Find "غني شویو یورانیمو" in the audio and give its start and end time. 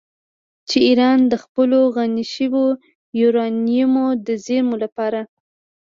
1.95-4.07